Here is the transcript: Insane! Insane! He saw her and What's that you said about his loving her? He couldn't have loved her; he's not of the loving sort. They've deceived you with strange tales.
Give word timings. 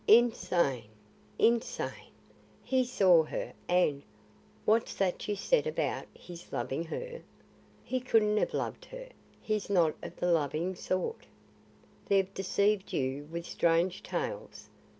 Insane! 0.07 0.87
Insane! 1.37 2.09
He 2.63 2.83
saw 2.85 3.21
her 3.25 3.53
and 3.69 4.01
What's 4.65 4.95
that 4.95 5.27
you 5.27 5.35
said 5.35 5.67
about 5.67 6.07
his 6.15 6.51
loving 6.51 6.85
her? 6.85 7.21
He 7.83 7.99
couldn't 7.99 8.37
have 8.37 8.55
loved 8.55 8.85
her; 8.85 9.09
he's 9.43 9.69
not 9.69 9.93
of 10.01 10.15
the 10.15 10.31
loving 10.31 10.73
sort. 10.73 11.27
They've 12.07 12.33
deceived 12.33 12.91
you 12.93 13.25
with 13.31 13.45
strange 13.45 14.01
tales. 14.01 14.69